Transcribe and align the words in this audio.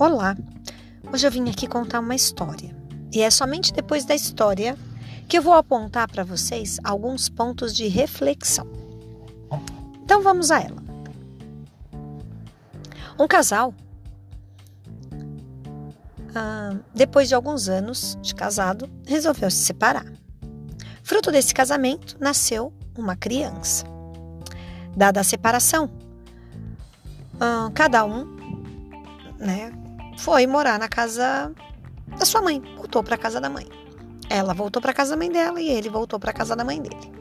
Olá! 0.00 0.36
Hoje 1.12 1.26
eu 1.26 1.30
vim 1.32 1.50
aqui 1.50 1.66
contar 1.66 1.98
uma 1.98 2.14
história. 2.14 2.72
E 3.12 3.20
é 3.20 3.28
somente 3.30 3.72
depois 3.72 4.04
da 4.04 4.14
história 4.14 4.78
que 5.28 5.36
eu 5.36 5.42
vou 5.42 5.54
apontar 5.54 6.08
para 6.08 6.22
vocês 6.22 6.78
alguns 6.84 7.28
pontos 7.28 7.74
de 7.74 7.88
reflexão. 7.88 8.64
Então 10.04 10.22
vamos 10.22 10.52
a 10.52 10.60
ela. 10.60 10.80
Um 13.18 13.26
casal, 13.26 13.74
ah, 16.32 16.76
depois 16.94 17.26
de 17.26 17.34
alguns 17.34 17.68
anos 17.68 18.16
de 18.22 18.36
casado, 18.36 18.88
resolveu 19.04 19.50
se 19.50 19.64
separar. 19.64 20.06
Fruto 21.02 21.32
desse 21.32 21.52
casamento, 21.52 22.16
nasceu 22.20 22.72
uma 22.96 23.16
criança. 23.16 23.84
Dada 24.96 25.18
a 25.18 25.24
separação, 25.24 25.90
ah, 27.40 27.68
cada 27.74 28.04
um 28.04 28.38
né, 29.38 29.72
foi 30.18 30.48
morar 30.48 30.80
na 30.80 30.88
casa 30.88 31.52
da 32.18 32.26
sua 32.26 32.42
mãe, 32.42 32.60
voltou 32.76 33.04
para 33.04 33.16
casa 33.16 33.40
da 33.40 33.48
mãe. 33.48 33.68
Ela 34.28 34.52
voltou 34.52 34.82
para 34.82 34.92
casa 34.92 35.10
da 35.12 35.16
mãe 35.16 35.30
dela 35.30 35.60
e 35.60 35.68
ele 35.68 35.88
voltou 35.88 36.18
para 36.18 36.32
casa 36.32 36.56
da 36.56 36.64
mãe 36.64 36.82
dele. 36.82 37.12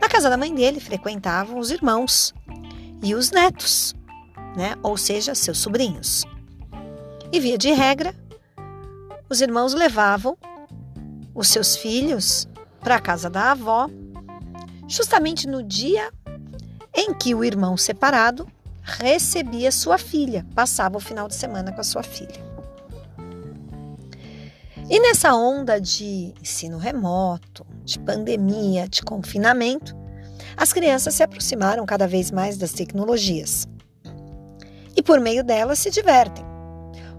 Na 0.00 0.08
casa 0.08 0.30
da 0.30 0.36
mãe 0.36 0.54
dele 0.54 0.78
frequentavam 0.78 1.58
os 1.58 1.72
irmãos 1.72 2.32
e 3.02 3.12
os 3.12 3.32
netos, 3.32 3.94
né? 4.56 4.76
Ou 4.84 4.96
seja, 4.96 5.34
seus 5.34 5.58
sobrinhos. 5.58 6.24
E 7.32 7.40
via 7.40 7.58
de 7.58 7.72
regra, 7.72 8.14
os 9.28 9.40
irmãos 9.40 9.74
levavam 9.74 10.38
os 11.34 11.48
seus 11.48 11.76
filhos 11.76 12.48
para 12.78 12.96
a 12.96 13.00
casa 13.00 13.28
da 13.28 13.50
avó, 13.50 13.90
justamente 14.86 15.48
no 15.48 15.60
dia 15.60 16.12
em 16.94 17.12
que 17.12 17.34
o 17.34 17.42
irmão 17.42 17.76
separado 17.76 18.46
recebia 18.86 19.72
sua 19.72 19.98
filha, 19.98 20.46
passava 20.54 20.96
o 20.96 21.00
final 21.00 21.26
de 21.26 21.34
semana 21.34 21.72
com 21.72 21.80
a 21.80 21.84
sua 21.84 22.04
filha. 22.04 22.46
E 24.88 25.00
nessa 25.00 25.34
onda 25.34 25.80
de 25.80 26.32
ensino 26.40 26.78
remoto, 26.78 27.66
de 27.84 27.98
pandemia, 27.98 28.88
de 28.88 29.02
confinamento, 29.02 29.96
as 30.56 30.72
crianças 30.72 31.14
se 31.14 31.24
aproximaram 31.24 31.84
cada 31.84 32.06
vez 32.06 32.30
mais 32.30 32.56
das 32.56 32.72
tecnologias. 32.72 33.66
E 34.96 35.02
por 35.02 35.18
meio 35.18 35.42
delas 35.42 35.80
se 35.80 35.90
divertem. 35.90 36.44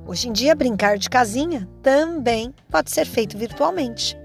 Hoje 0.07 0.29
em 0.29 0.31
dia, 0.31 0.55
brincar 0.55 0.97
de 0.97 1.09
casinha 1.09 1.67
também 1.83 2.55
pode 2.71 2.89
ser 2.89 3.05
feito 3.05 3.37
virtualmente. 3.37 4.17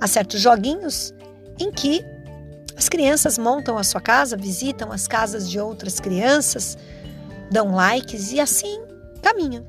Há 0.00 0.06
certos 0.06 0.40
joguinhos 0.40 1.12
em 1.58 1.72
que 1.72 2.04
as 2.76 2.88
crianças 2.88 3.38
montam 3.38 3.78
a 3.78 3.84
sua 3.84 4.00
casa, 4.00 4.36
visitam 4.36 4.92
as 4.92 5.08
casas 5.08 5.48
de 5.48 5.58
outras 5.58 5.98
crianças, 5.98 6.76
dão 7.50 7.74
likes 7.74 8.32
e 8.32 8.40
assim 8.40 8.80
caminham. 9.22 9.66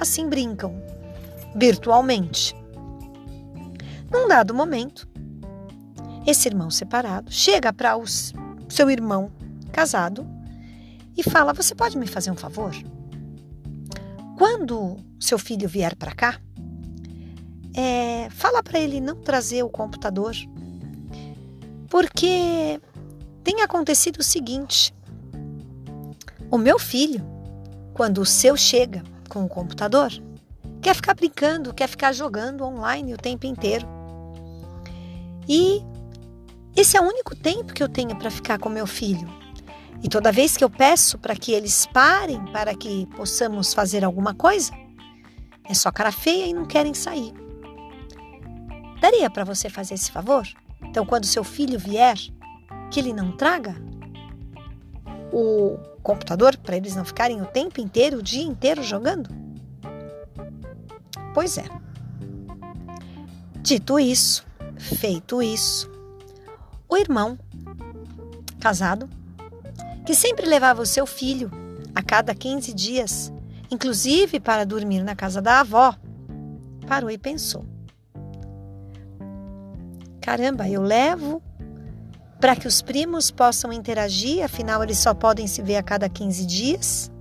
Assim 0.00 0.28
brincam, 0.28 0.82
virtualmente. 1.54 2.54
Num 4.12 4.28
dado 4.28 4.54
momento, 4.54 5.08
esse 6.26 6.46
irmão 6.48 6.70
separado 6.70 7.32
chega 7.32 7.72
para 7.72 7.96
o 7.96 8.04
seu 8.68 8.90
irmão 8.90 9.32
casado 9.72 10.26
e 11.16 11.22
fala: 11.22 11.54
Você 11.54 11.74
pode 11.74 11.96
me 11.96 12.06
fazer 12.06 12.30
um 12.30 12.36
favor? 12.36 12.72
Quando 14.36 14.98
seu 15.18 15.38
filho 15.38 15.66
vier 15.66 15.96
para 15.96 16.14
cá, 16.14 16.38
é, 17.74 18.28
fala 18.30 18.62
para 18.62 18.78
ele 18.78 19.00
não 19.00 19.16
trazer 19.16 19.62
o 19.62 19.70
computador 19.70 20.34
porque 21.86 22.80
tem 23.42 23.62
acontecido 23.62 24.18
o 24.18 24.24
seguinte: 24.24 24.94
o 26.50 26.58
meu 26.58 26.78
filho, 26.78 27.24
quando 27.94 28.18
o 28.18 28.26
seu 28.26 28.56
chega 28.56 29.02
com 29.28 29.44
o 29.44 29.48
computador, 29.48 30.10
quer 30.80 30.94
ficar 30.94 31.14
brincando, 31.14 31.74
quer 31.74 31.88
ficar 31.88 32.12
jogando 32.12 32.64
online 32.64 33.14
o 33.14 33.18
tempo 33.18 33.46
inteiro. 33.46 33.86
E 35.48 35.82
esse 36.76 36.96
é 36.96 37.00
o 37.00 37.04
único 37.04 37.34
tempo 37.34 37.72
que 37.72 37.82
eu 37.82 37.88
tenho 37.88 38.16
para 38.16 38.30
ficar 38.30 38.58
com 38.58 38.68
meu 38.68 38.86
filho. 38.86 39.28
E 40.02 40.08
toda 40.08 40.30
vez 40.30 40.56
que 40.56 40.64
eu 40.64 40.70
peço 40.70 41.18
para 41.18 41.34
que 41.34 41.52
eles 41.52 41.86
parem, 41.86 42.44
para 42.52 42.74
que 42.74 43.06
possamos 43.16 43.72
fazer 43.72 44.04
alguma 44.04 44.34
coisa, 44.34 44.72
é 45.64 45.74
só 45.74 45.90
cara 45.90 46.12
feia 46.12 46.46
e 46.46 46.52
não 46.52 46.66
querem 46.66 46.94
sair. 46.94 47.32
Daria 49.00 49.30
para 49.30 49.44
você 49.44 49.68
fazer 49.70 49.94
esse 49.94 50.10
favor? 50.10 50.46
Então, 50.82 51.04
quando 51.04 51.26
seu 51.26 51.44
filho 51.44 51.78
vier, 51.78 52.16
que 52.90 53.00
ele 53.00 53.12
não 53.12 53.32
traga 53.32 53.76
o 55.32 55.78
computador 56.02 56.56
para 56.56 56.76
eles 56.76 56.94
não 56.94 57.04
ficarem 57.04 57.42
o 57.42 57.46
tempo 57.46 57.80
inteiro, 57.80 58.18
o 58.18 58.22
dia 58.22 58.42
inteiro 58.42 58.82
jogando? 58.82 59.28
Pois 61.34 61.58
é. 61.58 61.64
Dito 63.60 63.98
isso, 63.98 64.46
feito 64.78 65.42
isso, 65.42 65.90
o 66.88 66.96
irmão 66.96 67.38
casado, 68.60 69.08
que 70.06 70.14
sempre 70.14 70.46
levava 70.46 70.80
o 70.80 70.86
seu 70.86 71.04
filho 71.04 71.50
a 71.94 72.02
cada 72.02 72.34
15 72.34 72.72
dias, 72.72 73.32
inclusive 73.70 74.38
para 74.38 74.64
dormir 74.64 75.02
na 75.02 75.16
casa 75.16 75.42
da 75.42 75.60
avó, 75.60 75.94
parou 76.86 77.10
e 77.10 77.18
pensou: 77.18 77.66
Caramba, 80.26 80.68
eu 80.68 80.82
levo 80.82 81.40
para 82.40 82.56
que 82.56 82.66
os 82.66 82.82
primos 82.82 83.30
possam 83.30 83.72
interagir, 83.72 84.44
afinal 84.44 84.82
eles 84.82 84.98
só 84.98 85.14
podem 85.14 85.46
se 85.46 85.62
ver 85.62 85.76
a 85.76 85.84
cada 85.84 86.08
15 86.08 86.44
dias. 86.44 87.12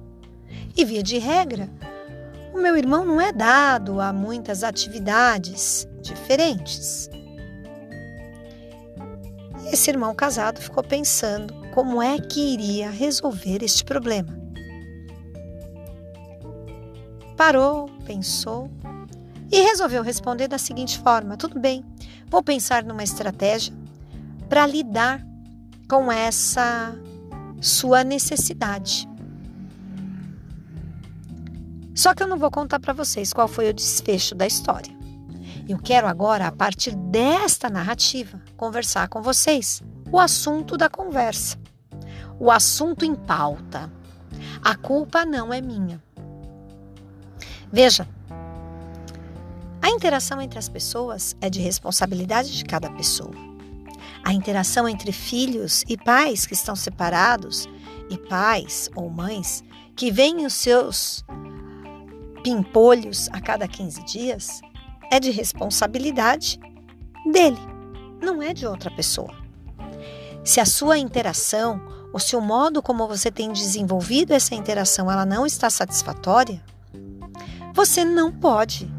E 0.76 0.84
via 0.84 1.04
de 1.04 1.20
regra, 1.20 1.70
o 2.52 2.58
meu 2.58 2.76
irmão 2.76 3.06
não 3.06 3.22
é 3.22 3.32
dado 3.32 4.02
a 4.02 4.12
muitas 4.12 4.64
atividades 4.64 5.88
diferentes. 6.02 7.08
Esse 9.72 9.92
irmão 9.92 10.16
casado 10.16 10.60
ficou 10.60 10.84
pensando 10.84 11.54
como 11.76 12.02
é 12.02 12.18
que 12.18 12.54
iria 12.56 12.90
resolver 12.90 13.64
este 13.64 13.84
problema. 13.84 14.36
Parou, 17.38 17.88
pensou 18.04 18.68
e 19.52 19.62
resolveu 19.62 20.04
responder 20.04 20.48
da 20.48 20.58
seguinte 20.58 21.00
forma: 21.00 21.38
tudo 21.38 21.60
bem, 21.60 21.84
Vou 22.36 22.44
pensar 22.44 22.84
numa 22.84 23.04
estratégia 23.04 23.74
para 24.50 24.66
lidar 24.66 25.26
com 25.88 26.12
essa 26.12 26.94
sua 27.62 28.04
necessidade. 28.04 29.08
Só 31.94 32.14
que 32.14 32.22
eu 32.22 32.28
não 32.28 32.38
vou 32.38 32.52
contar 32.52 32.80
para 32.80 32.94
vocês 32.94 33.32
qual 33.32 33.48
foi 33.48 33.70
o 33.70 33.74
desfecho 33.74 34.36
da 34.36 34.46
história. 34.46 34.94
Eu 35.68 35.80
quero 35.80 36.08
agora, 36.08 36.48
a 36.48 36.52
partir 36.52 36.96
desta 36.96 37.70
narrativa, 37.70 38.42
conversar 38.58 39.08
com 39.08 39.22
vocês 39.22 39.82
o 40.12 40.20
assunto 40.20 40.78
da 40.78 40.90
conversa, 40.90 41.58
o 42.40 42.52
assunto 42.52 43.06
em 43.06 43.16
pauta. 43.16 43.92
A 44.62 44.76
culpa 44.76 45.26
não 45.26 45.54
é 45.54 45.62
minha. 45.62 46.04
Veja, 47.72 48.08
a 49.86 49.90
interação 49.92 50.42
entre 50.42 50.58
as 50.58 50.68
pessoas 50.68 51.36
é 51.40 51.48
de 51.48 51.62
responsabilidade 51.62 52.58
de 52.58 52.66
cada 52.66 52.90
pessoa. 52.90 53.36
A 54.24 54.34
interação 54.34 54.90
entre 54.90 55.12
filhos 55.12 55.84
e 55.88 55.96
pais 55.96 56.48
que 56.48 56.56
estão 56.56 56.76
separados 56.76 57.70
e 58.10 58.18
pais 58.18 58.90
ou 58.96 59.12
mães 59.12 59.64
que 59.96 60.12
veem 60.12 60.44
os 60.44 60.54
seus 60.54 61.24
pimpolhos 62.42 63.30
a 63.32 63.40
cada 63.40 63.68
15 63.68 64.04
dias 64.06 64.60
é 65.12 65.20
de 65.20 65.30
responsabilidade 65.30 66.60
dele, 67.32 67.60
não 68.20 68.42
é 68.42 68.56
de 68.56 68.66
outra 68.66 68.90
pessoa. 68.90 69.36
Se 70.44 70.60
a 70.60 70.66
sua 70.66 70.98
interação, 70.98 71.80
o 72.12 72.18
seu 72.18 72.42
modo 72.42 72.82
como 72.82 73.08
você 73.08 73.30
tem 73.30 73.54
desenvolvido 73.54 74.34
essa 74.34 74.56
interação, 74.56 75.12
ela 75.12 75.28
não 75.28 75.46
está 75.46 75.70
satisfatória, 75.70 76.60
você 77.76 78.04
não 78.04 78.32
pode 78.32 78.95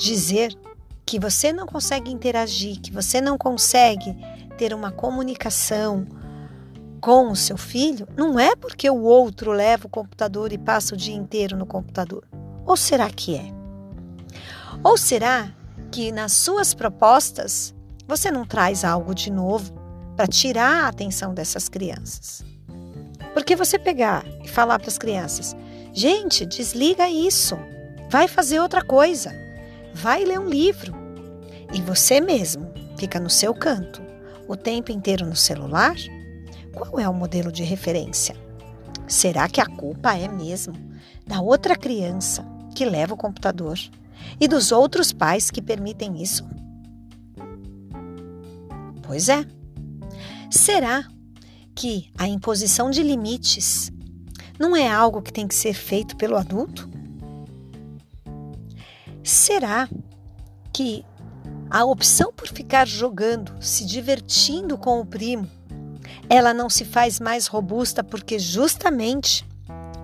dizer 0.00 0.56
que 1.04 1.18
você 1.18 1.52
não 1.52 1.66
consegue 1.66 2.10
interagir, 2.10 2.80
que 2.80 2.90
você 2.90 3.20
não 3.20 3.36
consegue 3.36 4.16
ter 4.56 4.72
uma 4.72 4.90
comunicação 4.90 6.06
com 7.00 7.30
o 7.30 7.36
seu 7.36 7.56
filho, 7.56 8.06
não 8.16 8.38
é 8.38 8.54
porque 8.56 8.88
o 8.88 9.02
outro 9.02 9.52
leva 9.52 9.86
o 9.86 9.90
computador 9.90 10.52
e 10.52 10.58
passa 10.58 10.94
o 10.94 10.96
dia 10.96 11.14
inteiro 11.14 11.56
no 11.56 11.66
computador. 11.66 12.24
Ou 12.66 12.76
será 12.76 13.10
que 13.10 13.36
é? 13.36 13.50
Ou 14.82 14.96
será 14.96 15.50
que 15.90 16.12
nas 16.12 16.32
suas 16.32 16.72
propostas 16.74 17.74
você 18.06 18.30
não 18.30 18.46
traz 18.46 18.84
algo 18.84 19.14
de 19.14 19.30
novo 19.30 19.72
para 20.16 20.26
tirar 20.26 20.84
a 20.84 20.88
atenção 20.88 21.34
dessas 21.34 21.68
crianças? 21.68 22.44
Porque 23.32 23.56
você 23.56 23.78
pegar 23.78 24.24
e 24.42 24.48
falar 24.48 24.78
para 24.78 24.88
as 24.88 24.98
crianças: 24.98 25.56
gente, 25.92 26.44
desliga 26.44 27.08
isso, 27.08 27.58
vai 28.10 28.28
fazer 28.28 28.60
outra 28.60 28.82
coisa 28.82 29.49
vai 30.00 30.24
ler 30.24 30.40
um 30.40 30.48
livro. 30.48 30.94
E 31.72 31.80
você 31.82 32.20
mesmo 32.20 32.72
fica 32.98 33.20
no 33.20 33.28
seu 33.28 33.54
canto, 33.54 34.00
o 34.48 34.56
tempo 34.56 34.90
inteiro 34.90 35.26
no 35.26 35.36
celular? 35.36 35.94
Qual 36.72 36.98
é 36.98 37.08
o 37.08 37.14
modelo 37.14 37.52
de 37.52 37.62
referência? 37.62 38.34
Será 39.06 39.46
que 39.46 39.60
a 39.60 39.66
culpa 39.66 40.16
é 40.16 40.26
mesmo 40.26 40.74
da 41.26 41.40
outra 41.40 41.76
criança 41.76 42.44
que 42.74 42.84
leva 42.84 43.12
o 43.12 43.16
computador 43.16 43.78
e 44.40 44.48
dos 44.48 44.72
outros 44.72 45.12
pais 45.12 45.50
que 45.50 45.60
permitem 45.60 46.22
isso? 46.22 46.48
Pois 49.02 49.28
é. 49.28 49.44
Será 50.50 51.04
que 51.74 52.10
a 52.16 52.26
imposição 52.26 52.90
de 52.90 53.02
limites 53.02 53.92
não 54.58 54.74
é 54.74 54.88
algo 54.88 55.20
que 55.20 55.32
tem 55.32 55.46
que 55.46 55.54
ser 55.54 55.74
feito 55.74 56.16
pelo 56.16 56.36
adulto? 56.36 56.88
Será 59.30 59.88
que 60.72 61.04
a 61.70 61.84
opção 61.84 62.32
por 62.32 62.48
ficar 62.48 62.84
jogando, 62.84 63.54
se 63.62 63.86
divertindo 63.86 64.76
com 64.76 64.98
o 64.98 65.06
primo, 65.06 65.48
ela 66.28 66.52
não 66.52 66.68
se 66.68 66.84
faz 66.84 67.20
mais 67.20 67.46
robusta 67.46 68.02
porque 68.02 68.40
justamente 68.40 69.46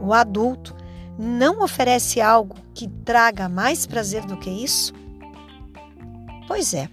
o 0.01 0.15
adulto 0.15 0.77
não 1.19 1.61
oferece 1.61 2.21
algo 2.21 2.55
que 2.73 2.87
traga 2.87 3.49
mais 3.49 3.85
prazer 3.85 4.25
do 4.25 4.37
que 4.37 4.49
isso? 4.49 4.95
Pois 6.47 6.73
é. 6.73 6.89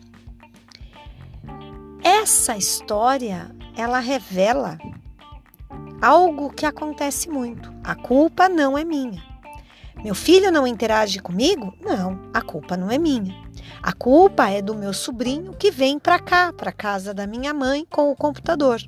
Essa 2.03 2.57
história, 2.57 3.55
ela 3.77 3.99
revela 3.99 4.79
algo 6.01 6.49
que 6.49 6.65
acontece 6.65 7.29
muito. 7.29 7.71
A 7.83 7.93
culpa 7.93 8.49
não 8.49 8.75
é 8.75 8.83
minha. 8.83 9.32
Meu 10.01 10.15
filho 10.15 10.51
não 10.51 10.65
interage 10.65 11.19
comigo? 11.19 11.73
Não, 11.81 12.19
a 12.33 12.41
culpa 12.41 12.77
não 12.77 12.89
é 12.89 12.97
minha. 12.97 13.35
A 13.81 13.93
culpa 13.93 14.49
é 14.49 14.61
do 14.61 14.73
meu 14.73 14.93
sobrinho 14.93 15.53
que 15.53 15.69
vem 15.69 15.99
para 15.99 16.19
cá, 16.19 16.53
para 16.53 16.71
casa 16.71 17.13
da 17.13 17.27
minha 17.27 17.53
mãe 17.53 17.85
com 17.89 18.11
o 18.11 18.15
computador. 18.15 18.81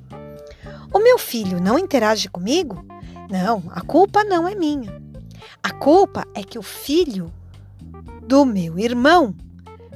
O 0.92 0.98
meu 0.98 1.18
filho 1.18 1.60
não 1.60 1.78
interage 1.78 2.28
comigo? 2.28 2.84
Não, 3.30 3.62
a 3.70 3.80
culpa 3.80 4.24
não 4.24 4.48
é 4.48 4.54
minha. 4.54 5.00
A 5.62 5.70
culpa 5.70 6.24
é 6.34 6.42
que 6.42 6.58
o 6.58 6.62
filho 6.62 7.32
do 8.22 8.44
meu 8.44 8.78
irmão 8.78 9.34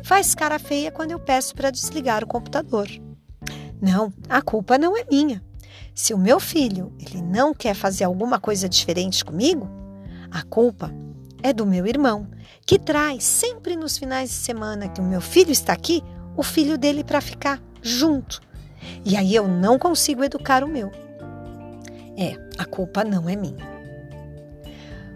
faz 0.02 0.34
cara 0.34 0.58
feia 0.58 0.90
quando 0.90 1.12
eu 1.12 1.18
peço 1.18 1.54
para 1.54 1.70
desligar 1.70 2.22
o 2.22 2.26
computador. 2.26 2.88
Não, 3.80 4.12
a 4.28 4.42
culpa 4.42 4.76
não 4.76 4.96
é 4.96 5.04
minha. 5.10 5.42
Se 5.94 6.12
o 6.12 6.18
meu 6.18 6.38
filho 6.38 6.92
ele 6.98 7.22
não 7.22 7.54
quer 7.54 7.74
fazer 7.74 8.04
alguma 8.04 8.38
coisa 8.38 8.68
diferente 8.68 9.24
comigo, 9.24 9.68
a 10.30 10.42
culpa 10.42 10.92
é 11.42 11.52
do 11.52 11.66
meu 11.66 11.86
irmão, 11.86 12.28
que 12.66 12.78
traz 12.78 13.24
sempre 13.24 13.76
nos 13.76 13.98
finais 13.98 14.30
de 14.30 14.36
semana 14.36 14.88
que 14.88 15.00
o 15.00 15.04
meu 15.04 15.20
filho 15.20 15.50
está 15.50 15.72
aqui, 15.72 16.02
o 16.36 16.42
filho 16.42 16.78
dele 16.78 17.02
para 17.02 17.20
ficar 17.20 17.60
junto. 17.82 18.40
E 19.04 19.16
aí 19.16 19.34
eu 19.34 19.48
não 19.48 19.78
consigo 19.78 20.22
educar 20.22 20.62
o 20.62 20.68
meu. 20.68 20.90
É, 22.16 22.36
a 22.58 22.64
culpa 22.64 23.02
não 23.04 23.28
é 23.28 23.36
minha. 23.36 23.68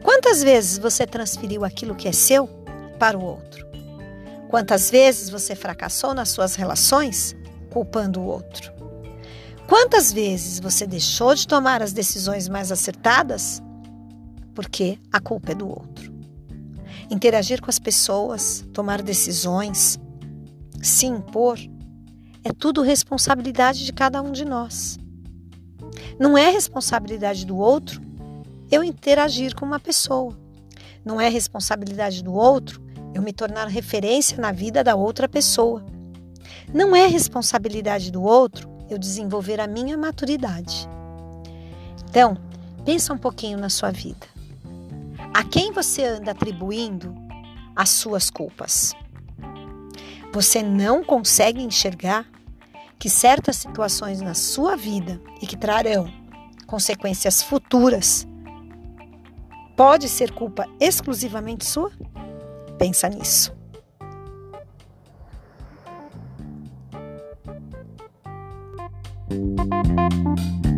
Quantas 0.03 0.43
vezes 0.43 0.79
você 0.79 1.07
transferiu 1.07 1.65
aquilo 1.65 1.95
que 1.95 2.09
é 2.09 2.13
seu 2.13 2.47
para 2.99 3.19
o 3.19 3.25
outro? 3.25 3.67
Quantas 4.49 4.91
vezes 4.91 5.31
você 5.31 5.55
fracassou 5.55 6.15
nas 6.15 6.29
suas 6.29 6.55
relações 6.55 7.35
culpando 7.71 8.21
o 8.21 8.27
outro? 8.27 8.73
Quantas 9.67 10.13
vezes 10.13 10.61
você 10.61 10.87
deixou 10.87 11.35
de 11.35 11.49
tomar 11.49 11.83
as 11.83 11.93
decisões 11.93 12.49
mais 12.49 12.71
acertadas 12.71 13.63
porque 14.55 14.99
a 15.13 15.21
culpa 15.21 15.53
é 15.53 15.55
do 15.55 15.69
outro? 15.69 16.15
interagir 17.11 17.61
com 17.61 17.71
as 17.71 17.79
pessoas, 17.79 18.67
tomar 18.73 19.03
decisões, 19.03 19.99
se 20.83 21.07
impor, 21.07 21.59
é 22.43 22.53
tudo 22.53 22.83
responsabilidade 22.83 23.85
de 23.85 23.93
cada 23.93 24.21
um 24.23 24.33
de 24.33 24.45
nós. 24.45 24.99
Não 26.19 26.37
é 26.37 26.51
responsabilidade 26.51 27.47
do 27.47 27.57
outro 27.57 28.03
eu 28.71 28.83
interagir 28.83 29.55
com 29.55 29.65
uma 29.65 29.81
pessoa. 29.81 30.37
Não 31.05 31.21
é 31.21 31.29
responsabilidade 31.29 32.23
do 32.23 32.35
outro 32.35 32.83
eu 33.15 33.23
me 33.23 33.33
tornar 33.33 33.69
referência 33.69 34.39
na 34.39 34.53
vida 34.53 34.83
da 34.83 34.95
outra 34.95 35.29
pessoa. 35.29 35.85
Não 36.73 36.95
é 36.95 37.07
responsabilidade 37.07 38.11
do 38.11 38.23
outro 38.23 38.69
eu 38.91 38.99
desenvolver 38.99 39.61
a 39.61 39.67
minha 39.67 39.97
maturidade. 39.97 40.89
Então, 42.09 42.37
pensa 42.85 43.13
um 43.13 43.19
pouquinho 43.19 43.59
na 43.59 43.69
sua 43.69 43.91
vida. 43.91 44.34
A 45.35 45.43
quem 45.43 45.73
você 45.73 46.05
anda 46.05 46.31
atribuindo 46.31 47.13
as 47.75 47.91
suas 47.91 48.31
culpas? 48.31 48.95
Você 50.33 50.63
não 50.63 51.03
consegue 51.03 51.61
enxergar 51.61 52.25
que 53.01 53.11
certas 53.11 53.57
situações 53.57 54.21
na 54.21 54.33
sua 54.33 54.77
vida 54.77 55.21
e 55.43 55.47
que 55.47 55.57
trarão 55.57 56.09
consequências 56.69 57.43
futuras 57.43 58.29
pode 59.77 60.09
ser 60.09 60.31
culpa 60.31 60.69
exclusivamente 60.79 61.65
sua? 61.65 61.91
Pensa 62.79 63.09
nisso. 63.09 63.53
Música 69.31 70.74